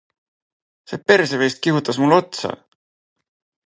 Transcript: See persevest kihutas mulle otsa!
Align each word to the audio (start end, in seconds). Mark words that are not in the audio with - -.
See 0.91 0.99
persevest 1.11 1.61
kihutas 1.67 2.01
mulle 2.05 2.19
otsa! 2.25 2.51